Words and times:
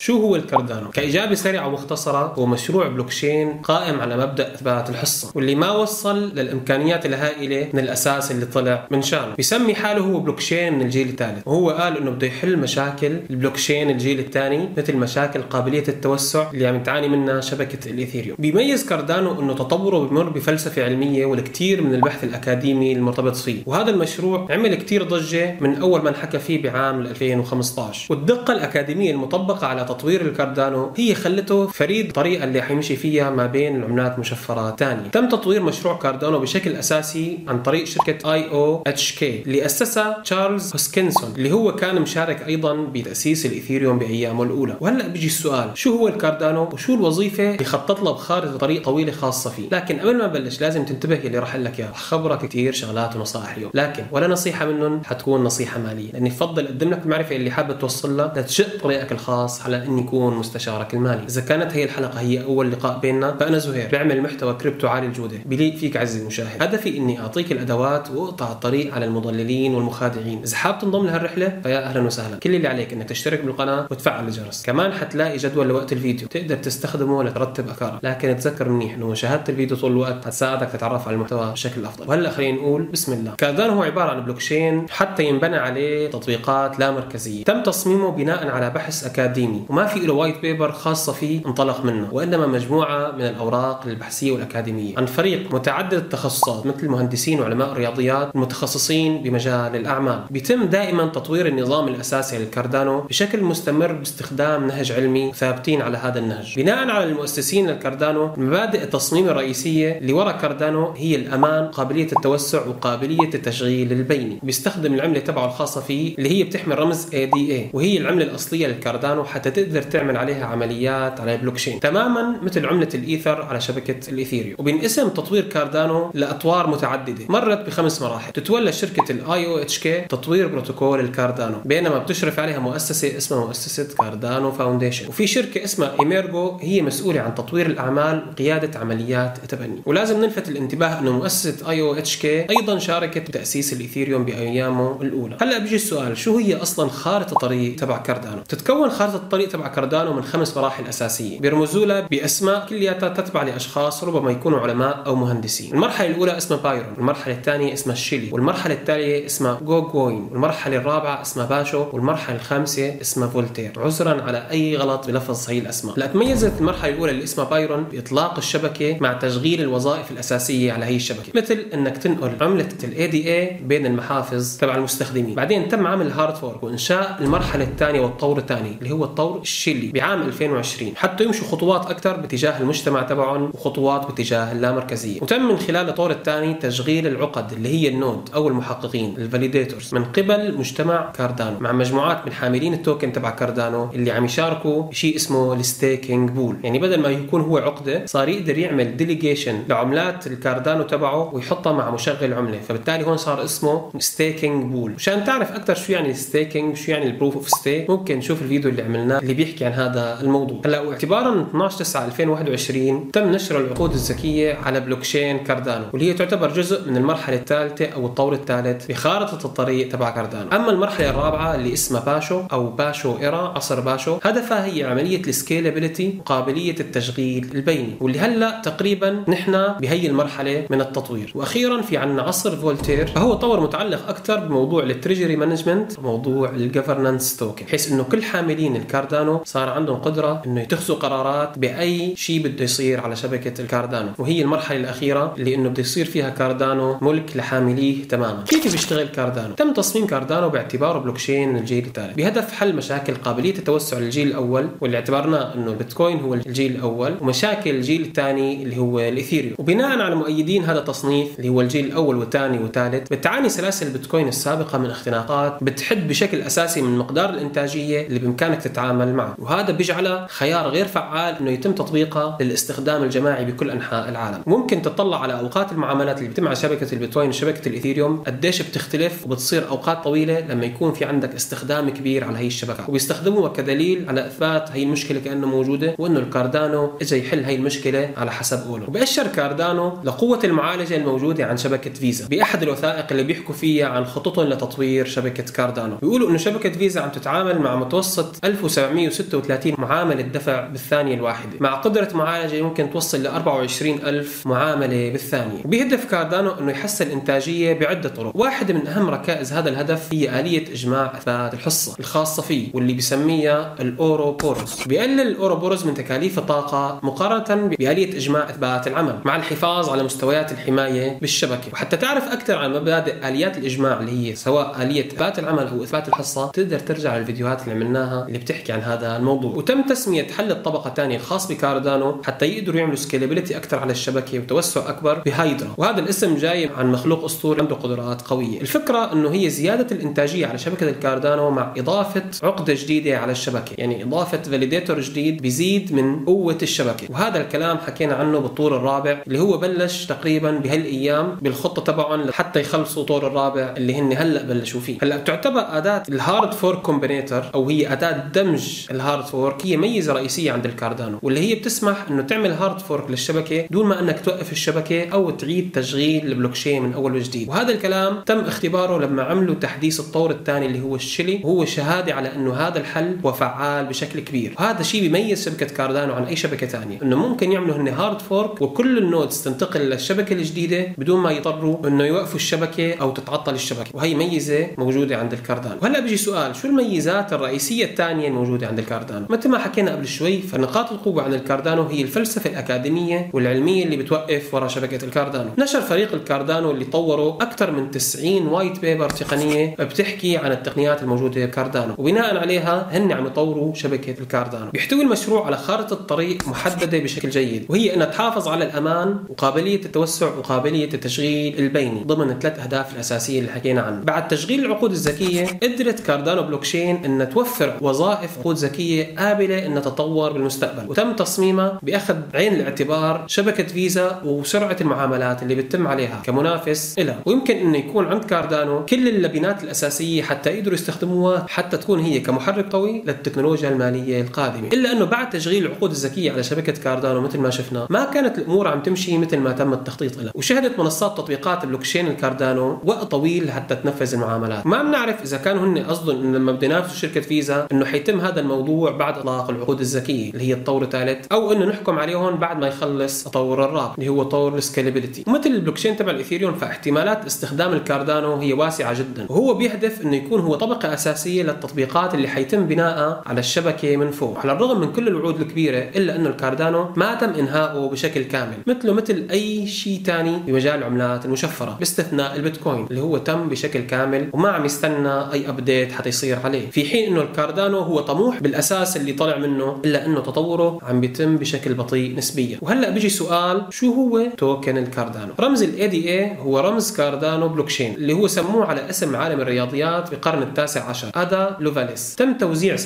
شو 0.00 0.16
هو 0.20 0.36
الكاردانو؟ 0.36 0.90
كإجابة 0.90 1.34
سريعة 1.34 1.66
ومختصرة 1.68 2.34
هو 2.38 2.46
مشروع 2.46 2.88
بلوكشين 2.88 3.52
قائم 3.62 4.00
على 4.00 4.16
مبدأ 4.16 4.54
إثبات 4.54 4.90
الحصة 4.90 5.32
واللي 5.34 5.54
ما 5.54 5.70
وصل 5.70 6.34
للإمكانيات 6.34 7.06
الهائلة 7.06 7.68
من 7.72 7.78
الأساس 7.80 8.30
اللي 8.30 8.46
طلع 8.46 8.86
من 8.90 9.02
شانه. 9.02 9.34
بيسمي 9.34 9.74
حاله 9.74 10.00
هو 10.00 10.20
بلوكشين 10.20 10.74
من 10.74 10.82
الجيل 10.82 11.08
الثالث 11.08 11.42
وهو 11.46 11.70
قال 11.70 11.96
إنه 11.96 12.10
بده 12.10 12.26
يحل 12.26 12.58
مشاكل 12.58 13.20
البلوكشين 13.30 13.90
الجيل 13.90 14.18
الثاني 14.18 14.68
مثل 14.76 14.96
مشاكل 14.96 15.42
قابلية 15.42 15.84
التوسع 15.88 16.50
اللي 16.50 16.66
عم 16.66 16.82
تعاني 16.82 17.08
منها 17.08 17.40
شبكة 17.40 17.90
الإيثيريوم. 17.90 18.36
بيميز 18.38 18.88
كاردانو 18.88 19.40
إنه 19.40 19.54
تطوره 19.54 19.98
بمر 19.98 20.28
بفلسفة 20.28 20.84
علمية 20.84 21.26
والكثير 21.26 21.82
من 21.82 21.94
البحث 21.94 22.24
الأكاديمي 22.24 22.92
المرتبط 22.92 23.36
فيه. 23.36 23.62
وهذا 23.66 23.90
المشروع 23.90 24.46
عمل 24.50 24.74
كثير 24.74 25.02
ضجة 25.02 25.56
من 25.60 25.76
أول 25.80 26.02
ما 26.02 26.08
انحكى 26.08 26.38
فيه 26.38 26.62
بعام 26.62 27.00
2015 27.00 28.06
والدقة 28.10 28.52
الأكاديمية 28.52 29.10
المطبقة 29.10 29.66
على 29.66 29.87
تطوير 29.88 30.20
الكاردانو 30.20 30.92
هي 30.96 31.14
خلته 31.14 31.66
فريد 31.66 32.06
الطريقة 32.06 32.44
اللي 32.44 32.62
حيمشي 32.62 32.96
فيها 32.96 33.30
ما 33.30 33.46
بين 33.46 33.76
العملات 33.76 34.18
مشفرات 34.18 34.78
ثانية 34.78 35.08
تم 35.08 35.28
تطوير 35.28 35.62
مشروع 35.62 35.98
كاردانو 35.98 36.38
بشكل 36.38 36.72
أساسي 36.76 37.38
عن 37.48 37.62
طريق 37.62 37.84
شركة 37.84 38.32
IOHK 38.32 39.42
اللي 39.42 39.66
أسسها 39.66 40.22
تشارلز 40.24 40.72
هوسكنسون 40.72 41.32
اللي 41.36 41.52
هو 41.52 41.74
كان 41.74 42.02
مشارك 42.02 42.46
أيضا 42.46 42.74
بتأسيس 42.74 43.46
الإيثيريوم 43.46 43.98
بأيامه 43.98 44.42
الأولى. 44.42 44.76
وهلأ 44.80 45.08
بيجي 45.08 45.26
السؤال 45.26 45.70
شو 45.74 45.96
هو 45.98 46.08
الكاردانو 46.08 46.68
وشو 46.72 46.94
الوظيفة 46.94 47.50
اللي 47.50 47.64
خطط 47.64 48.02
لها 48.02 48.12
بخارطه 48.12 48.56
طريق 48.56 48.82
طويلة 48.84 49.12
خاصة 49.12 49.50
فيه؟ 49.50 49.68
لكن 49.72 49.98
قبل 49.98 50.16
ما 50.16 50.26
نبلش 50.26 50.60
لازم 50.60 50.84
تنتبه 50.84 51.16
يلي 51.16 51.38
راح 51.38 51.54
أقول 51.54 51.64
لك 51.64 51.80
اياه 51.80 51.92
خبرك 51.92 52.38
كثير 52.48 52.72
شغلات 52.72 53.16
ونصائح 53.16 53.56
اليوم. 53.56 53.70
لكن 53.74 54.04
ولا 54.12 54.26
نصيحة 54.28 54.66
منهم 54.66 55.02
حتكون 55.04 55.44
نصيحة 55.44 55.78
مالية. 55.80 56.12
لأني 56.12 56.28
بفضل 56.28 56.64
أقدم 56.64 56.90
لك 56.90 57.02
المعرفه 57.04 57.36
اللي 57.36 57.50
حابب 57.50 57.78
توصل 57.78 58.16
لها 58.16 58.32
لتشق 58.36 58.82
طريقك 58.82 59.12
الخاص 59.12 59.62
على 59.62 59.76
اني 59.84 60.00
يكون 60.00 60.34
مستشارك 60.34 60.94
المالي. 60.94 61.22
إذا 61.28 61.40
كانت 61.40 61.72
هي 61.72 61.84
الحلقة 61.84 62.20
هي 62.20 62.44
أول 62.44 62.72
لقاء 62.72 62.98
بيننا 62.98 63.36
فأنا 63.36 63.58
زهير. 63.58 63.88
بعمل 63.92 64.22
محتوى 64.22 64.54
كريبتو 64.54 64.88
عالي 64.88 65.06
الجودة. 65.06 65.38
بليق 65.46 65.76
فيك 65.76 65.96
عزيزي 65.96 66.22
المشاهد. 66.22 66.62
هدفي 66.62 66.98
إني 66.98 67.20
أعطيك 67.20 67.52
الأدوات 67.52 68.10
وأقطع 68.10 68.52
الطريق 68.52 68.94
على 68.94 69.04
المضللين 69.04 69.74
والمخادعين. 69.74 70.42
إذا 70.42 70.56
حاب 70.56 70.78
تنضم 70.78 71.06
لهالرحلة 71.06 71.60
فيا 71.62 71.84
أهلا 71.84 72.00
وسهلا. 72.00 72.36
كل 72.36 72.54
اللي 72.54 72.68
عليك 72.68 72.92
إنك 72.92 73.08
تشترك 73.08 73.40
بالقناة 73.44 73.86
وتفعل 73.90 74.24
الجرس. 74.24 74.62
كمان 74.62 74.92
حتلاقي 74.92 75.36
جدول 75.36 75.68
لوقت 75.68 75.92
الفيديو. 75.92 76.28
تقدر 76.28 76.56
تستخدمه 76.56 77.24
لترتب 77.24 77.68
أفكارك. 77.68 78.00
لكن 78.02 78.36
تذكر 78.36 78.68
منيح 78.68 78.94
إنه 78.94 79.06
مشاهدة 79.08 79.44
الفيديو 79.48 79.76
طول 79.76 79.92
الوقت 79.92 80.24
حتساعدك 80.24 80.68
تتعرف 80.68 81.08
على 81.08 81.14
المحتوى 81.14 81.52
بشكل 81.52 81.84
أفضل. 81.84 82.08
وهلأ 82.08 82.30
خلينا 82.30 82.58
نقول 82.58 82.82
بسم 82.82 83.12
الله. 83.12 83.34
كاردانو 83.38 83.72
هو 83.72 83.82
عبارة 83.82 84.10
عن 84.10 84.20
بلوكشين 84.20 84.86
حتى 84.90 85.24
ينبنى 85.24 85.56
عليه 85.56 86.10
تطبيقات 86.10 86.78
لا 86.78 86.90
مركزية. 86.90 87.44
تم 87.44 87.62
تصميمه 87.62 88.10
بناء 88.10 88.48
على 88.48 88.70
بحث 88.70 89.06
أكاديمي. 89.06 89.64
وما 89.68 89.86
في 89.86 90.00
له 90.00 90.12
white 90.12 90.40
paper 90.40 90.72
خاصة 90.72 91.12
فيه 91.12 91.46
انطلق 91.46 91.84
منه 91.84 92.08
وإنما 92.12 92.46
مجموعة 92.46 93.12
من 93.12 93.22
الأوراق 93.22 93.86
البحثية 93.86 94.32
والأكاديمية. 94.32 94.94
عن 94.98 95.06
فريق 95.06 95.54
متعدد 95.54 95.94
التخصصات 95.94 96.66
مثل 96.66 96.82
المهندسين 96.82 97.40
وعلماء 97.40 97.72
الرياضيات 97.72 98.34
المتخصصين 98.34 99.22
بمجال 99.22 99.76
الأعمال. 99.76 100.24
بيتم 100.30 100.64
دائما 100.64 101.06
تطوير 101.06 101.46
النظام 101.46 101.88
الأساسي 101.88 102.38
للكاردانو 102.38 103.00
بشكل 103.00 103.42
مستمر 103.44 103.92
باستخدام 103.92 104.66
نهج 104.66 104.92
علمي 104.92 105.32
ثابتين 105.34 105.82
على 105.82 105.98
هذا 105.98 106.18
النهج. 106.18 106.54
بناء 106.56 106.90
على 106.90 107.04
المؤسسين 107.04 107.66
للكاردانو 107.66 108.30
مبادئ 108.36 108.82
التصميم 108.82 109.28
الرئيسية 109.28 109.98
اللي 109.98 110.12
وراء 110.12 110.38
كاردانو 110.38 110.90
هي 110.90 111.14
الأمان 111.16 111.68
قابلية 111.68 112.08
التوسع 112.16 112.66
وقابلية 112.66 113.30
التشغيل 113.34 113.92
البيني. 113.92 114.38
بيستخدم 114.42 114.94
العملة 114.94 115.20
تبعه 115.20 115.46
الخاصة 115.46 115.80
فيه 115.80 116.14
اللي 116.18 116.38
هي 116.38 116.44
بتحمل 116.44 116.78
رمز 116.78 117.06
ADA 117.06 117.74
وهي 117.74 117.98
العملة 117.98 118.24
الأصلية 118.24 118.66
للكاردانو 118.66 119.24
حتى 119.24 119.50
تقدر 119.64 119.82
تعمل 119.82 120.16
عليها 120.16 120.46
عمليات 120.46 121.20
على 121.20 121.34
البلوكشين 121.34 121.80
تماما 121.80 122.40
مثل 122.42 122.66
عملة 122.66 122.88
الإيثر 122.94 123.42
على 123.42 123.60
شبكة 123.60 124.08
الإيثيريوم. 124.08 124.56
وبينقسم 124.58 125.08
تطوير 125.08 125.44
كاردانو 125.44 126.10
لأطوار 126.14 126.66
متعددة. 126.66 127.24
مرت 127.28 127.66
بخمس 127.66 128.02
مراحل. 128.02 128.32
تتولى 128.32 128.72
شركة 128.72 129.12
ال 129.12 129.46
IOHK 129.46 130.00
تطوير 130.00 130.48
بروتوكول 130.48 131.00
الكاردانو. 131.00 131.56
بينما 131.64 131.98
بتشرف 131.98 132.38
عليها 132.38 132.58
مؤسسة 132.58 133.16
اسمها 133.16 133.46
مؤسسة 133.46 133.88
كاردانو 133.98 134.52
foundation. 134.52 135.08
وفي 135.08 135.26
شركة 135.26 135.64
اسمها 135.64 135.94
إيميرجو 136.00 136.56
هي 136.60 136.82
مسؤولة 136.82 137.20
عن 137.20 137.34
تطوير 137.34 137.66
الأعمال 137.66 138.22
وقيادة 138.30 138.78
عمليات 138.78 139.38
التبني 139.42 139.82
ولازم 139.86 140.20
نلفت 140.20 140.48
الانتباه 140.48 140.98
أنه 140.98 141.12
مؤسسة 141.12 141.70
IOHK 141.70 142.50
أيضا 142.50 142.78
شاركت 142.78 143.28
بتأسيس 143.28 143.72
الإيثيريوم 143.72 144.24
بأيامه 144.24 145.02
الأولى. 145.02 145.36
هلأ 145.40 145.58
بيجي 145.58 145.76
السؤال 145.76 146.16
شو 146.16 146.38
هي 146.38 146.56
أصلا 146.56 146.88
خارطة 146.88 147.36
طريق 147.36 147.76
تبع 147.76 147.98
كاردانو؟ 147.98 148.42
تتكون 148.48 148.90
خارطة 148.90 149.16
الطريق 149.16 149.47
تبع 149.48 149.68
كاردانو 149.68 150.12
من 150.12 150.22
خمس 150.22 150.56
مراحل 150.56 150.86
أساسية. 150.86 151.40
بيرمزوا 151.40 151.86
لها 151.86 152.00
بأسماء 152.00 152.66
كلياتها 152.68 153.08
تتبع 153.08 153.42
لأشخاص 153.42 154.04
ربما 154.04 154.30
يكونوا 154.30 154.60
علماء 154.60 155.02
أو 155.06 155.14
مهندسين. 155.14 155.74
المرحلة 155.74 156.10
الأولى 156.10 156.36
اسمها 156.36 156.58
بايرون 156.58 156.94
المرحلة 156.98 157.34
الثانية 157.34 157.72
اسمها 157.72 157.94
الشيلي 157.94 158.32
والمرحلة 158.32 158.74
الثالثه 158.74 159.26
اسمها 159.26 159.60
جوجوين 159.62 160.28
والمرحلة 160.30 160.76
الرابعة 160.76 161.22
اسمها 161.22 161.46
باشو 161.46 161.84
والمرحلة 161.92 162.36
الخامسة 162.36 163.00
اسمها 163.00 163.28
فولتير. 163.28 163.72
عذرا 163.76 164.22
على 164.22 164.46
أي 164.50 164.76
غلط 164.76 165.06
بلفظ 165.06 165.50
هي 165.50 165.58
الأسماء. 165.58 165.98
تميزت 165.98 166.52
المرحلة 166.60 166.92
الأولى 166.92 167.12
اللي 167.12 167.24
اسمها 167.24 167.46
بايرون 167.46 167.84
بإطلاق 167.92 168.36
الشبكة 168.36 168.96
مع 169.00 169.12
تشغيل 169.12 169.60
الوظائف 169.60 170.10
الأساسية 170.10 170.72
على 170.72 170.84
هي 170.84 170.96
الشبكة 170.96 171.32
مثل 171.34 171.66
إنك 171.74 171.96
تنقل 171.96 172.32
عملة 172.40 172.68
ال 172.84 173.06
ADA 173.06 173.60
بين 173.62 173.86
المحافظ 173.86 174.56
تبع 174.56 174.74
المستخدمين. 174.74 175.34
بعدين 175.34 175.68
تم 175.68 175.86
عمل 175.86 176.10
hard 176.12 176.34
fork 176.34 176.62
وإنشاء 176.62 177.16
المرحلة 177.20 177.64
الثانية 177.64 178.00
والطور 178.00 178.38
الثاني 178.38 178.76
اللي 178.78 178.90
هو 178.90 179.04
الطور 179.04 179.27
الشيلي 179.36 179.92
بعام 179.92 180.22
2020 180.22 180.92
حتى 180.96 181.24
يمشوا 181.24 181.46
خطوات 181.46 181.86
أكثر 181.90 182.16
باتجاه 182.16 182.60
المجتمع 182.60 183.02
تبعهم 183.02 183.50
وخطوات 183.54 184.06
باتجاه 184.06 184.52
اللامركزية. 184.52 185.22
وتم 185.22 185.48
من 185.48 185.58
خلال 185.58 185.88
الطور 185.88 186.10
الثاني 186.10 186.54
تشغيل 186.54 187.06
العقد 187.06 187.52
اللي 187.52 187.68
هي 187.68 187.88
ال 187.88 187.96
node 187.96 188.30
أو 188.34 188.48
المحققين 188.48 189.14
ال 189.18 189.25
validators 189.25 189.94
من 189.94 190.04
قبل 190.04 190.58
مجتمع 190.58 191.12
كاردانو 191.12 191.58
مع 191.60 191.72
مجموعات 191.72 192.26
من 192.26 192.32
حاملين 192.32 192.74
ال 192.74 192.80
token 192.80 193.12
تبع 193.12 193.30
كاردانو 193.30 193.90
اللي 193.94 194.10
عم 194.10 194.24
يشاركوا 194.24 194.82
بشيء 194.82 195.16
اسمه 195.16 195.54
ال 195.54 195.63
staking 195.63 196.30
pool. 196.30 196.56
يعني 196.64 196.78
بدل 196.78 197.00
ما 197.00 197.08
يكون 197.08 197.40
هو 197.40 197.58
عقدة 197.58 198.06
صار 198.06 198.28
يقدر 198.28 198.58
يعمل 198.58 198.96
delegation 198.96 199.62
لعملات 199.68 200.26
الكاردانو 200.26 200.82
تبعه 200.82 201.34
ويحطها 201.34 201.72
مع 201.72 201.90
مشغل 201.90 202.34
عملة. 202.34 202.60
فبالتالي 202.68 203.06
هون 203.06 203.16
صار 203.16 203.44
اسمه 203.44 203.90
staking 203.98 204.72
pool. 204.72 204.90
مشان 204.90 205.24
تعرف 205.24 205.52
أكثر 205.52 205.74
شو 205.74 205.92
يعني 205.92 206.10
ال 206.10 206.18
staking 206.18 206.76
شو 206.76 206.90
يعني 206.92 207.06
ال 207.06 207.11
proof 207.11 207.34
of 207.34 207.48
stake 207.48 207.90
ممكن 207.90 208.18
نشوف 208.18 208.42
الفيديو 208.42 208.70
اللي 208.70 208.82
عملناه 208.82 209.17
اللي 209.22 209.34
بيحكي 209.34 209.64
عن 209.64 209.72
هذا 209.72 210.18
الموضوع. 210.20 210.60
هلا 210.66 210.80
واعتبارا 210.80 211.30
من 211.30 211.40
12 211.40 211.78
9 211.78 212.06
2021 212.06 213.10
تم 213.12 213.30
نشر 213.32 213.60
العقود 213.60 213.92
الذكية 213.92 214.54
على 214.54 214.80
بلوكشين 214.80 215.38
كاردانو 215.38 215.84
واللي 215.92 216.10
هي 216.10 216.14
تعتبر 216.14 216.52
جزء 216.52 216.90
من 216.90 216.96
المرحلة 216.96 217.36
الثالثة 217.36 217.86
أو 217.86 218.06
الطور 218.06 218.32
الثالث 218.32 218.86
بخارطة 218.86 219.46
الطريق 219.46 219.88
تبع 219.88 220.10
كاردانو 220.10 220.50
أما 220.52 220.70
المرحلة 220.70 221.10
الرابعة 221.10 221.54
اللي 221.54 221.72
اسمها 221.72 222.00
باشو 222.00 222.42
أو 222.52 222.70
باشو 222.70 223.18
era 223.18 223.52
عصر 223.56 223.80
باشو 223.80 224.18
هدفها 224.22 224.64
هي 224.64 224.84
عملية 224.84 225.22
ال 225.22 225.30
scalability 225.30 226.18
وقابلية 226.20 226.80
التشغيل 226.80 227.50
البيني 227.54 227.94
واللي 228.00 228.18
هلا 228.18 228.60
تقريبا 228.64 229.24
نحن 229.28 229.52
بهي 229.80 230.06
المرحلة 230.06 230.66
من 230.70 230.80
التطوير. 230.80 231.32
وأخيرا 231.34 231.82
في 231.82 231.96
عندنا 231.96 232.22
عصر 232.22 232.56
فولتير 232.56 233.06
فهو 233.06 233.34
طور 233.34 233.60
متعلق 233.60 234.08
أكثر 234.08 234.38
بموضوع 234.40 234.82
ال 234.82 234.88
treasury 234.88 235.36
management 235.36 235.98
وموضوع 235.98 236.50
ال 236.50 236.58
governance 236.58 237.36
token 237.36 237.66
بحيث 237.66 237.92
إنه 237.92 238.02
كل 238.02 238.22
حاملين 238.22 238.76
الكاردانو 239.08 239.40
صار 239.44 239.68
عندهم 239.68 239.96
قدرة 239.96 240.42
إنه 240.46 240.60
يتخذوا 240.60 240.96
قرارات 240.96 241.58
بأي 241.58 242.16
شيء 242.16 242.42
بده 242.42 242.64
يصير 242.64 243.00
على 243.00 243.16
شبكة 243.16 243.60
الكاردانو. 243.60 244.08
وهي 244.18 244.42
المرحلة 244.42 244.80
الأخيرة 244.80 245.34
اللي 245.38 245.54
إنه 245.54 245.68
بده 245.68 245.80
يصير 245.80 246.04
فيها 246.04 246.30
كاردانو 246.30 246.98
ملك 247.00 247.36
لحامليه 247.36 248.08
تماما. 248.08 248.44
كيف 248.48 248.72
بيشتغل 248.72 249.08
كاردانو؟ 249.08 249.54
تم 249.54 249.72
تصميم 249.72 250.06
كاردانو 250.06 250.48
باعتباره 250.48 250.98
بلوكشين 250.98 251.56
الجيل 251.56 251.84
الثالث. 251.84 252.16
بهدف 252.16 252.52
حل 252.52 252.76
مشاكل 252.76 253.14
قابلية 253.14 253.54
التوسع 253.58 253.98
للجيل 253.98 254.28
الأول 254.28 254.68
واللي 254.80 254.96
اعتبرناه 254.96 255.54
إنه 255.54 255.70
البيتكوين 255.70 256.20
هو 256.20 256.34
الجيل 256.34 256.76
الأول 256.76 257.14
ومشاكل 257.20 257.70
الجيل 257.70 258.02
الثاني 258.02 258.62
اللي 258.62 258.78
هو 258.78 259.00
الإيثيريوم. 259.00 259.54
وبناء 259.58 259.98
على 259.98 260.14
مؤيدين 260.14 260.64
هذا 260.64 260.78
التصنيف 260.78 261.38
اللي 261.38 261.48
هو 261.48 261.60
الجيل 261.60 261.86
الأول 261.86 262.16
والثاني 262.16 262.58
والثالث 262.58 263.12
بتعاني 263.12 263.48
سلاسل 263.48 263.86
البيتكوين 263.86 264.28
السابقة 264.28 264.78
من 264.78 264.90
اختناقات 264.90 265.64
بتحد 265.64 266.08
بشكل 266.08 266.40
أساسي 266.40 266.82
من 266.82 266.98
مقدار 266.98 267.30
الإنتاجية 267.30 268.06
اللي 268.06 268.18
بإمكانك 268.18 268.62
تتعامل 268.62 268.97
معه. 269.06 269.34
وهذا 269.38 269.70
بيجعله 269.70 270.26
خيار 270.26 270.68
غير 270.68 270.86
فعال 270.86 271.36
إنه 271.40 271.50
يتم 271.50 271.72
تطبيقه 271.72 272.38
للاستخدام 272.40 273.02
الجماعي 273.02 273.44
بكل 273.44 273.70
أنحاء 273.70 274.08
العالم. 274.08 274.42
ممكن 274.46 274.82
تطلع 274.82 275.22
على 275.22 275.40
أوقات 275.40 275.72
المعاملات 275.72 276.18
اللي 276.18 276.28
بتتم 276.28 276.46
على 276.46 276.56
شبكة 276.56 276.92
البيتكوين 276.92 277.28
وشبكة 277.28 277.68
الإيثيريوم 277.68 278.22
قديش 278.26 278.62
بتختلف 278.62 279.24
وبتصير 279.24 279.68
أوقات 279.68 280.04
طويلة 280.04 280.40
لما 280.40 280.66
يكون 280.66 280.92
في 280.92 281.04
عندك 281.04 281.34
استخدام 281.34 281.90
كبير 281.90 282.24
على 282.24 282.38
هي 282.38 282.46
الشبكه 282.46 282.84
وبيستخدموها 282.88 283.48
كدليل 283.48 284.04
على 284.08 284.26
إثبات 284.26 284.70
هي 284.72 284.82
المشكلة 284.82 285.20
كانت 285.20 285.46
موجودة 285.46 285.94
وإنه 285.98 286.18
الكاردانو 286.18 286.92
اجى 287.02 287.18
يحل 287.18 287.44
هي 287.44 287.54
المشكلة 287.54 288.10
على 288.16 288.32
حسب 288.32 288.68
قوله 288.68 288.84
وبأشر 288.88 289.26
كاردانو 289.26 289.98
لقوة 290.04 290.40
المعالجة 290.44 290.96
الموجودة 290.96 291.46
عن 291.46 291.56
شبكة 291.56 291.90
فيزا. 291.90 292.26
بأحد 292.28 292.62
الوثائق 292.62 293.06
اللي 293.10 293.22
بيحكوا 293.22 293.54
فيها 293.54 293.86
عن 293.86 294.04
خططهم 294.04 294.46
لتطوير 294.46 295.06
شبكة 295.06 295.52
كاردانو. 295.52 295.96
بيقولوا 295.96 296.30
إنه 296.30 296.38
شبكة 296.38 296.72
فيزا 296.72 297.00
عم 297.00 297.10
تتعامل 297.10 297.58
مع 297.58 297.76
متوسط 297.76 298.44
736 298.88 299.74
معاملة 299.78 300.22
دفع 300.22 300.66
بالثانية 300.66 301.14
الواحدة. 301.14 301.50
مع 301.60 301.74
قدرة 301.74 302.08
معالجة 302.14 302.62
ممكن 302.62 302.90
توصل 302.90 303.22
ل 303.22 303.26
24 303.26 303.98
ألف 303.98 304.46
معاملة 304.46 305.10
بالثانية. 305.10 305.62
وبيهدف 305.64 306.04
كاردانو 306.10 306.50
إنه 306.50 306.72
يحسن 306.72 307.06
الانتاجيه 307.06 307.72
بعدة 307.72 308.08
طرق. 308.08 308.36
واحدة 308.36 308.74
من 308.74 308.86
أهم 308.86 309.10
ركائز 309.10 309.52
هذا 309.52 309.68
الهدف 309.70 310.08
هي 310.12 310.40
آلية 310.40 310.72
إجماع 310.72 311.12
أثبات 311.18 311.54
الحصة 311.54 311.94
الخاصة 312.00 312.42
فيه 312.42 312.68
واللي 312.74 312.92
بيسميها 312.92 313.74
ال 313.80 313.89
Ouroboros. 313.89 314.82
بيقلل 314.86 315.20
ال 315.20 315.27
Ouroboros 315.27 315.86
من 315.86 315.94
تكاليف 315.94 316.38
الطاقة 316.38 317.00
مقارنة 317.02 317.68
بآلية 317.68 318.16
إجماع 318.16 318.50
أثبات 318.50 318.86
العمل 318.86 319.18
مع 319.24 319.36
الحفاظ 319.36 319.88
على 319.88 320.02
مستويات 320.02 320.52
الحماية 320.52 321.18
بالشبكة. 321.20 321.72
وحتى 321.72 321.96
تعرف 321.96 322.32
أكثر 322.32 322.58
عن 322.58 322.72
مبادئ 322.74 323.28
آليات 323.28 323.58
الإجماع 323.58 324.00
اللي 324.00 324.30
هي 324.30 324.34
سواء 324.34 324.82
آلية 324.82 325.06
إثبات 325.06 325.38
العمل 325.38 325.66
أو 325.66 325.82
إثبات 325.82 326.08
الحصة 326.08 326.50
تقدر 326.50 326.78
ترجع 326.78 327.16
للفيديوهات 327.16 327.62
اللي 327.62 327.74
عملناها 327.74 328.26
اللي 328.26 328.38
بتحكي 328.38 328.72
عن 328.72 328.77
هذا 328.78 329.16
الموضوع. 329.16 329.54
وتم 329.56 329.82
تسمية 329.82 330.26
حل 330.26 330.50
الطبقة 330.50 330.88
الثانية 330.88 331.16
الخاص 331.16 331.48
بكاردانو 331.48 332.22
حتى 332.22 332.46
يقدروا 332.46 332.80
يعملوا 332.80 332.96
scalability 332.96 333.56
أكثر 333.56 333.78
على 333.78 333.92
الشبكة 333.92 334.38
وتوسع 334.38 334.88
أكبر 334.88 335.22
بهايدرا. 335.26 335.68
وهذا 335.76 336.00
الاسم 336.00 336.36
جاي 336.36 336.70
عن 336.76 336.92
مخلوق 336.92 337.24
اسطوري 337.24 337.60
عنده 337.60 337.76
قدرات 337.76 338.22
قوية. 338.22 338.60
الفكرة 338.60 339.12
إنه 339.12 339.30
هي 339.30 339.50
زيادة 339.50 339.96
الإنتاجية 339.96 340.46
على 340.46 340.58
شبكة 340.58 340.88
الكاردانو 340.88 341.50
مع 341.50 341.74
إضافة 341.76 342.22
عقدة 342.42 342.74
جديدة 342.74 343.18
على 343.18 343.32
الشبكة. 343.32 343.72
يعني 343.78 344.02
إضافة 344.02 344.42
validator 344.42 345.00
جديد 345.00 345.42
بيزيد 345.42 345.92
من 345.92 346.24
قوة 346.24 346.58
الشبكة. 346.62 347.06
وهذا 347.10 347.40
الكلام 347.40 347.78
حكينا 347.78 348.14
عنه 348.14 348.38
بالطور 348.38 348.76
الرابع 348.76 349.22
اللي 349.26 349.38
هو 349.40 349.58
بلش 349.58 350.06
تقريبا 350.06 350.50
بهالأيام 350.50 351.38
بالخطة 351.42 351.82
تبعهم 351.82 352.30
حتى 352.32 352.60
يخلصوا 352.60 353.04
طور 353.04 353.26
الرابع 353.26 353.74
اللي 353.76 353.94
هن 353.94 354.12
هلأ 354.16 354.42
بلشوا 354.42 354.80
فيه. 354.80 354.98
هلأ 355.02 355.16
تعتبر 355.16 355.64
أداة 355.68 356.02
ال 356.08 356.17
hard 356.17 356.52
fork 356.52 356.82
combinator 356.82 357.44
أو 357.54 357.68
هي 357.68 357.92
أداة 357.92 358.28
دمج 358.34 358.67
ال 358.90 358.97
hard 358.97 359.24
fork 359.24 359.66
هي 359.66 359.76
ميزة 359.76 360.12
رئيسية 360.12 360.52
عند 360.52 360.66
الكاردانو 360.66 361.18
واللي 361.22 361.40
هي 361.40 361.54
بتسمح 361.54 362.06
إنه 362.10 362.22
تعمل 362.22 362.50
hard 362.52 362.78
fork 362.78 363.10
للشبكة 363.10 363.66
دون 363.70 363.86
ما 363.86 364.00
إنك 364.00 364.20
توقف 364.24 364.52
الشبكة 364.52 365.08
أو 365.08 365.30
تعيد 365.30 365.70
تشغيل 365.74 366.26
البلوكشين 366.26 366.82
من 366.82 366.92
أول 366.94 367.16
وجديد. 367.16 367.48
وهذا 367.48 367.72
الكلام 367.72 368.20
تم 368.26 368.38
اختباره 368.38 368.98
لما 368.98 369.22
عملوا 369.22 369.54
تحديث 369.54 370.00
الطور 370.00 370.30
الثاني 370.30 370.66
اللي 370.66 370.80
هو 370.80 370.94
ال 370.94 371.00
Shelley 371.00 371.40
وهو 371.44 371.64
شهادة 371.64 372.14
على 372.14 372.34
إنه 372.34 372.54
هذا 372.54 372.78
الحل 372.78 373.18
هو 373.24 373.32
فعال 373.32 373.86
بشكل 373.86 374.20
كبير. 374.20 374.54
وهذا 374.58 374.82
شيء 374.82 375.00
بيميز 375.00 375.44
شبكة 375.44 375.66
كاردانو 375.66 376.12
عن 376.12 376.24
أي 376.24 376.36
شبكة 376.36 376.66
ثانية 376.66 377.02
إنه 377.02 377.16
ممكن 377.16 377.52
يعملوا 377.52 377.76
هن 377.76 377.88
hard 377.88 378.20
fork 378.20 378.62
وكل 378.62 378.98
ال 378.98 379.05
nodes 379.05 379.42
تنتقل 379.42 379.80
للشبكه 379.80 380.32
الجديدة 380.32 380.86
بدون 380.98 381.20
ما 381.20 381.30
يضطروا 381.30 381.86
إنه 381.88 382.04
يوقفوا 382.04 382.36
الشبكة 382.36 382.94
أو 382.94 383.10
تتعطل 383.10 383.54
الشبكة. 383.54 383.90
وهي 383.94 384.14
ميزة 384.14 384.66
موجودة 384.78 385.16
عند 385.16 385.32
الكاردانو. 385.32 385.76
وهلأ 385.82 386.00
بيجي 386.00 386.16
سؤال 386.16 386.56
شو 386.56 386.68
الميزات 386.68 387.32
الرئيسية 387.32 387.84
الثانية 387.84 388.28
الموجودة؟ 388.28 388.57
عند 388.64 388.78
الكاردانو. 388.78 389.26
مثل 389.30 389.48
ما 389.48 389.58
حكينا 389.58 389.92
قبل 389.92 390.06
شوي 390.06 390.38
فنقاط 390.42 390.92
القوة 390.92 391.22
عند 391.22 391.34
الكاردانو 391.34 391.82
هي 391.82 392.02
الفلسفة 392.02 392.50
الأكاديمية 392.50 393.30
والعلمية 393.32 393.84
اللي 393.84 393.96
بتوقف 393.96 394.54
ورا 394.54 394.68
شبكة 394.68 395.04
الكاردانو. 395.04 395.50
نشر 395.58 395.80
فريق 395.80 396.14
الكاردانو 396.14 396.70
اللي 396.70 396.84
طوروا 396.84 397.42
أكثر 397.42 397.70
من 397.70 397.90
90 397.90 398.46
white 398.46 398.78
paper 398.78 399.10
تقنية 399.10 399.74
بتحكي 399.78 400.36
عن 400.36 400.52
التقنيات 400.52 401.02
الموجودة 401.02 401.46
بكاردانو. 401.46 401.94
وبناء 401.98 402.36
عليها 402.36 402.88
هن 402.92 403.12
عم 403.12 403.26
يطوروا 403.26 403.74
شبكة 403.74 404.14
الكاردانو. 404.20 404.70
بيحتوي 404.70 405.02
المشروع 405.02 405.46
على 405.46 405.56
خارطة 405.56 405.96
طريق 405.96 406.48
محددة 406.48 406.98
بشكل 406.98 407.30
جيد 407.30 407.66
وهي 407.68 407.94
إنها 407.94 408.06
تحافظ 408.06 408.48
على 408.48 408.64
الأمان 408.64 409.16
وقابلية 409.28 409.84
التوسع 409.84 410.26
وقابلية 410.26 410.94
التشغيل 410.94 411.58
البيني 411.58 412.04
ضمن 412.04 412.30
الثلاث 412.30 412.58
أهداف 412.58 412.94
الأساسية 412.94 413.38
اللي 413.40 413.52
حكينا 413.52 413.80
عنها. 413.80 414.00
بعد 414.04 414.28
تشغيل 414.28 414.64
العقود 414.64 414.90
الذكية 414.90 415.46
قدرت 415.62 416.00
كاردانو 416.00 416.42
بلوكشين 416.42 417.04
إنها 417.04 417.26
توفر 417.26 417.74
وظائف 417.80 418.37
عقود 418.38 418.56
ذكيه 418.56 419.14
قابلة 419.18 419.66
إنها 419.66 419.80
تتطور 419.80 420.32
بالمستقبل. 420.32 420.90
وتم 420.90 421.12
تصميمها 421.12 421.78
بأخذ 421.82 422.16
بعين 422.32 422.54
الاعتبار 422.54 423.24
شبكة 423.26 423.64
فيزا 423.64 424.20
وسرعة 424.24 424.76
المعاملات 424.80 425.42
اللي 425.42 425.54
بتتم 425.54 425.86
عليها 425.86 426.22
كمنافس 426.24 426.98
لها 426.98 427.18
ويمكن 427.26 427.56
إنه 427.56 427.78
يكون 427.78 428.06
عند 428.06 428.24
كاردانو 428.24 428.84
كل 428.84 429.08
اللبنات 429.08 429.64
الأساسية 429.64 430.22
حتى 430.22 430.50
يقدروا 430.50 430.74
يستخدموها 430.74 431.46
حتى 431.48 431.76
تكون 431.76 432.00
هي 432.00 432.20
كمحرك 432.20 432.72
قوي 432.72 433.02
للتكنولوجيا 433.06 433.68
المالية 433.68 434.22
القادمة. 434.22 434.68
إلا 434.72 434.92
إنه 434.92 435.04
بعد 435.04 435.30
تشغيل 435.30 435.66
العقود 435.66 435.90
الذكيه 435.90 436.32
على 436.32 436.42
شبكة 436.42 436.72
كاردانو 436.72 437.20
مثل 437.20 437.38
ما 437.38 437.50
شفنا 437.50 437.86
ما 437.90 438.04
كانت 438.04 438.38
الأمور 438.38 438.68
عم 438.68 438.82
تمشي 438.82 439.18
مثل 439.18 439.38
ما 439.38 439.52
تم 439.52 439.72
التخطيط 439.72 440.16
لها 440.16 440.32
وشهدت 440.34 440.78
منصات 440.78 441.16
تطبيقات 441.18 441.66
بلوكشين 441.66 442.06
الكاردانو 442.06 442.78
وقت 442.84 443.10
طويل 443.10 443.50
حتى 443.50 443.74
تنفذ 443.76 444.14
المعاملات. 444.14 444.66
ما 444.66 444.82
بنعرف 444.82 445.22
إذا 445.22 445.36
كانوا 445.36 445.64
هن 445.64 445.78
قصدهم 445.78 446.20
انه 446.20 446.38
لما 446.38 446.52
بده 446.52 446.66
ينافسوا 446.66 446.96
شركة 446.96 447.20
فيزا 447.20 447.66
إنه 447.72 447.84
حيتم 447.84 448.20
هذا 448.28 448.40
الموضوع 448.40 448.90
بعد 448.90 449.18
إطلاق 449.18 449.50
العقود 449.50 449.80
الذكية 449.80 450.30
اللي 450.30 450.48
هي 450.48 450.52
الطور 450.52 450.82
الثالث 450.82 451.26
أو 451.32 451.52
إنه 451.52 451.64
نحكم 451.64 451.98
عليهم 451.98 452.36
بعد 452.36 452.58
ما 452.58 452.66
يخلص 452.66 453.26
الطور 453.26 453.64
الرابع 453.64 453.94
اللي 453.98 454.08
هو 454.08 454.22
طور 454.22 454.56
ال 454.56 454.62
scalability 454.62 455.24
ومثل 455.26 455.50
البلوكشين 455.50 455.96
تبع 455.96 456.10
الإثيريوم 456.10 456.54
فاحتمالات 456.54 457.26
استخدام 457.26 457.72
الكاردانو 457.72 458.36
هي 458.36 458.52
واسعة 458.52 458.98
جدا. 458.98 459.26
وهو 459.28 459.54
بيهدف 459.54 460.02
إنه 460.02 460.16
يكون 460.16 460.40
هو 460.40 460.54
طبقة 460.54 460.94
أساسية 460.94 461.42
للتطبيقات 461.42 462.14
اللي 462.14 462.28
حيتم 462.28 462.66
بنائها 462.66 463.22
على 463.26 463.40
الشبكة 463.40 463.96
من 463.96 464.10
فوق. 464.10 464.38
على 464.38 464.52
الرغم 464.52 464.80
من 464.80 464.92
كل 464.92 465.08
الوعود 465.08 465.40
الكبيرة 465.40 465.78
إلا 465.78 466.16
انه 466.16 466.28
الكاردانو 466.28 466.88
ما 466.96 467.14
تم 467.14 467.30
انهائه 467.30 467.88
بشكل 467.88 468.22
كامل. 468.22 468.56
مثله 468.66 468.92
مثل 468.92 469.26
أي 469.30 469.66
شيء 469.66 470.02
ثاني 470.04 470.36
بمجال 470.46 470.78
العملات 470.78 471.24
المشفرة 471.24 471.76
باستثناء 471.78 472.36
البيتكوين 472.36 472.86
اللي 472.90 473.00
هو 473.00 473.18
تم 473.18 473.48
بشكل 473.48 473.80
كامل 473.80 474.30
وما 474.32 474.48
عم 474.48 474.64
يستنى 474.64 475.32
أي 475.32 475.48
update 475.48 475.92
حتى 475.92 476.08
يصير 476.08 476.38
عليه. 476.44 476.70
في 476.70 476.84
حين 476.84 477.12
إنه 477.12 477.22
الكاردانو 477.22 477.78
هو 477.78 478.00
طموح 478.18 478.42
بالأساس 478.42 478.96
اللي 478.96 479.12
طلع 479.12 479.36
منه 479.38 479.80
إلا 479.84 480.06
إنه 480.06 480.20
تطوره 480.20 480.78
عم 480.82 481.00
بيتم 481.00 481.36
بشكل 481.36 481.74
بطيء 481.74 482.16
نسبيا. 482.16 482.58
وهلأ 482.62 482.90
بيجي 482.90 483.08
سؤال 483.08 483.62
شو 483.70 483.92
هو 483.94 484.26
token 484.36 484.78
الكاردانو؟ 484.78 485.32
رمز 485.40 485.62
ال 485.62 485.88
ADA 485.88 486.36
هو 486.38 486.60
رمز 486.60 486.96
كاردانو 486.96 487.48
بلوكشين 487.48 487.94
اللي 487.94 488.12
هو 488.12 488.26
سموه 488.26 488.64
على 488.66 488.90
اسم 488.90 489.16
عالم 489.16 489.40
الرياضيات 489.40 490.10
بالقرن 490.10 490.42
التاسع 490.42 490.84
عشر 490.88 491.10
ادا 491.14 491.56
لوفليس 491.60 492.16
تم 492.16 492.38
توزيع 492.38 492.76
57.6% 492.76 492.80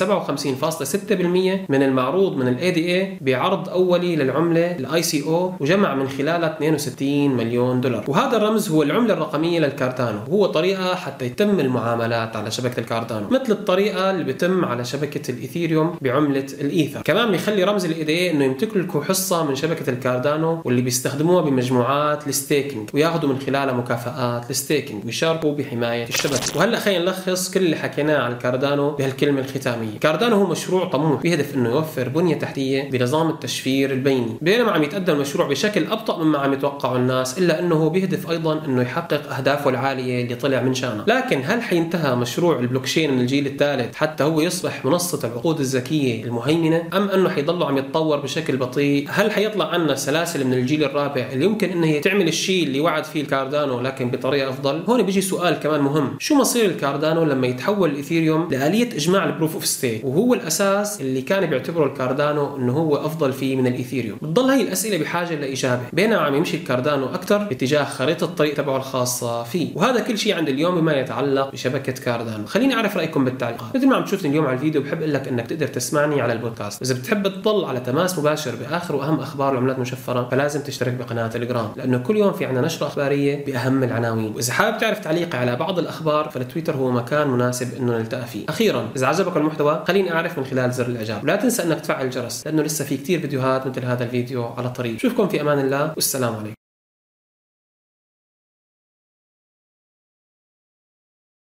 من 1.69 1.83
المعروض 1.83 2.37
من 2.37 2.47
ال 2.47 2.71
ADA 2.71 3.17
بعرض 3.21 3.69
أولي 3.69 4.15
للعملة 4.15 4.71
ال 4.71 5.03
ICO 5.03 5.53
وجمع 5.59 5.95
من 5.95 6.09
خلالها 6.09 6.53
62 6.57 7.29
مليون 7.29 7.81
دولار. 7.81 8.03
وهذا 8.07 8.37
الرمز 8.37 8.69
هو 8.69 8.83
العملة 8.83 9.13
الرقمية 9.13 9.59
للكاردانو. 9.59 10.19
وهو 10.27 10.45
طريقة 10.45 10.95
حتى 10.95 11.25
يتم 11.25 11.59
المعاملات 11.59 12.35
على 12.35 12.51
شبكة 12.51 12.79
الكاردانو. 12.79 13.27
مثل 13.29 13.51
الطريقة 13.51 14.11
اللي 14.11 14.23
بتم 14.23 14.65
على 14.65 14.85
شبكة 14.85 15.22
الإيثيريوم 15.29 15.95
بعملة 16.01 16.45
الإيثر. 16.61 17.01
كمان 17.01 17.31
بيخلي 17.31 17.63
رمز 17.63 17.85
ال 17.85 18.03
ADA 18.03 18.31
إنه 18.31 18.45
يمتلكوا 18.45 19.03
حصة 19.03 19.43
من 19.43 19.55
شبكة 19.55 19.89
الكاردانو 19.89 20.61
واللي 20.65 20.81
بيستخدموها 20.81 21.41
بمجموعات 21.41 22.27
ال 22.27 22.35
staking 22.35 22.89
وياخذوا 22.93 23.33
من 23.33 23.39
خلالها 23.39 23.73
مكافآت 23.73 24.49
ال 24.49 24.56
staking 24.56 25.05
ويشاركوا 25.05 25.55
بحماية 25.55 26.03
الشبكة. 26.03 26.57
وهلأ 26.57 26.79
خلينا 26.79 27.03
نلخص 27.03 27.51
كل 27.51 27.59
اللي 27.59 27.75
حكيناه 27.75 28.17
عن 28.17 28.31
الكاردانو 28.31 28.91
بهالكلمة 28.91 29.39
الختامية. 29.39 29.99
كاردانو 29.99 30.35
هو 30.35 30.47
مشروع 30.47 30.85
طموح 30.85 31.21
بيهدف 31.21 31.55
إنه 31.55 31.69
يوفر 31.69 32.09
بنية 32.09 32.35
تحتية 32.35 32.89
بنظام 32.89 33.29
التشغيل 33.29 33.91
البيني. 33.91 34.37
بينما 34.41 34.71
عم 34.71 34.83
يتقدم 34.83 35.13
المشروع 35.15 35.47
بشكل 35.47 35.85
أبطأ 35.91 36.23
مما 36.23 36.37
عم 36.37 36.53
يتوقعه 36.53 36.95
الناس 36.95 37.37
إلا 37.37 37.59
إنه 37.59 37.75
هو 37.75 37.89
بيهدف 37.89 38.29
أيضا 38.31 38.65
إنه 38.65 38.81
يحقق 38.81 39.33
أهدافه 39.33 39.69
العالية 39.69 40.23
اللي 40.23 40.35
طلع 40.35 40.61
من 40.61 40.73
شانها 40.73 41.05
لكن 41.07 41.41
هل 41.45 41.61
حينتهى 41.61 42.15
مشروع 42.15 42.59
البلوكشين 42.59 43.13
من 43.13 43.21
الجيل 43.21 43.45
الثالث 43.45 43.95
حتى 43.95 44.23
هو 44.23 44.41
يصبح 44.41 44.85
منصة 44.85 45.12
العقود 45.23 45.59
الذكيه 45.59 46.23
المهيمنة 46.23 46.83
أم 46.93 47.09
أنه 47.09 47.29
حيضله 47.29 47.67
عم 47.67 47.77
يتطور 47.77 48.19
بشكل 48.19 48.57
بطيء؟ 48.57 49.07
هل 49.09 49.31
حيطلع 49.31 49.69
عنا 49.69 49.95
سلاسل 49.95 50.47
من 50.47 50.53
الجيل 50.53 50.83
الرابع 50.83 51.29
اللي 51.31 51.45
يمكن 51.45 51.69
إنها 51.69 51.89
هي 51.89 51.99
تعمل 51.99 52.27
الشيء 52.27 52.63
اللي 52.63 52.79
وعد 52.79 53.03
فيه 53.03 53.21
الكاردانو 53.21 53.81
لكن 53.81 54.11
بطريقة 54.11 54.49
أفضل؟ 54.49 54.83
هون 54.89 55.01
بيجي 55.03 55.21
سؤال 55.21 55.53
كمان 55.53 55.81
مهم. 55.81 56.17
شو 56.19 56.35
مصير 56.35 56.65
الكاردانو 56.65 57.23
لما 57.23 57.47
يتحول 57.47 57.89
الايثيريوم 57.89 58.47
لآلية 58.51 58.95
إجماع 58.95 59.25
ال 59.25 59.30
proof 59.30 59.53
of 59.53 59.65
stake 59.65 60.05
وهو 60.05 60.33
الأساس 60.33 61.01
اللي 61.01 61.21
كان 61.21 61.45
بيعتبره 61.45 61.85
الكاردانو 61.85 62.57
إنه 62.57 62.73
هو 62.73 62.95
أفضل 62.95 63.33
فيه 63.33 63.55
من 63.55 63.67
الإيثيريوم. 63.67 64.17
بتضل 64.21 64.49
هي 64.49 64.61
الأسئلة 64.61 64.97
بحاجة 64.97 65.35
لإجابة. 65.35 65.81
بينما 65.93 66.17
عم 66.17 66.35
يمشي 66.35 66.57
الكاردانو 66.57 67.05
أكثر 67.05 67.37
باتجاه 67.37 67.83
خريطة 67.83 68.23
الطريق 68.25 68.53
تبعه 68.53 68.77
الخاصة 68.77 69.43
فيه. 69.43 69.67
وهذا 69.75 69.99
كل 69.99 70.17
شيء 70.17 70.35
عندي 70.35 70.49
اليوم 70.49 70.75
بما 70.75 70.99
يتعلق 70.99 71.51
بشبكة 71.51 71.93
كاردانو. 71.93 72.45
خليني 72.45 72.73
أعرف 72.73 72.97
رأيكم 72.97 73.25
بالتعليقات. 73.25 73.75
مثل 73.75 73.87
ما 73.87 73.95
عم 73.95 74.03
تشوفني 74.05 74.29
اليوم 74.29 74.45
على 74.45 74.53
الفيديو 74.53 74.81
بحب 74.81 75.02
أقول 75.03 75.13
لك 75.13 75.27
إنك 75.27 75.47
تقدر 75.47 75.67
تسمعني 75.67 76.21
على 76.21 76.33
البودكاست. 76.33 76.81
إذا 76.81 76.93
بتحب 76.93 77.27
تضل 77.27 77.65
على 77.65 77.79
تماس 77.79 78.19
مباشر 78.19 78.55
بآخر 78.55 78.95
وأهم 78.95 79.19
أخبار 79.19 79.51
العملات 79.51 79.75
المشفره 79.75 80.29
فلازم 80.31 80.61
تشترك 80.61 80.93
بقناة 80.93 81.27
تليجرام 81.27 81.71
لأنه 81.75 81.97
كل 81.97 82.17
يوم 82.17 82.33
في 82.33 82.45
عندنا 82.45 82.65
نشرة 82.65 82.87
أخبارية 82.87 83.45
بأهم 83.45 83.83
العناوين. 83.83 84.33
وإذا 84.35 84.53
حابب 84.53 84.77
تعرف 84.77 84.99
تعليقي 84.99 85.37
على 85.37 85.55
بعض 85.55 85.79
الأخبار 85.79 86.29
فالتويتر 86.29 86.75
هو 86.75 86.91
مكان 86.91 87.27
مناسب 87.27 87.77
إنه 87.77 87.97
نلتقى 87.97 88.25
فيه. 88.25 88.45
أخيرا 88.49 88.87
إذا 88.95 89.07
عجبك 89.07 89.37
المحتوى 89.37 89.83
خليني 89.87 90.13
أعرف 90.13 90.37
من 90.37 90.45
خلال 90.45 90.71
زر 90.71 90.85
الإعجاب. 90.85 91.23
ولا 91.23 91.35
تنسى 91.35 91.63
إنك 91.63 91.81
تفعل 91.81 92.05
الجرس 92.05 92.47
لأنه 92.47 92.61
لسه 92.61 92.85
في 92.85 92.97
كثير 92.97 93.19
فيديوهات 93.19 93.67
مثل 93.67 93.85
هذا 93.85 94.03
الفيديو 94.03 94.45
على 94.45 94.67
الطريق. 94.67 94.97
شوفكم 94.97 95.27
في 95.27 95.41
أمان 95.41 95.59
الله 95.59 95.93
والسلام 95.95 96.35
عليكم. 96.35 96.62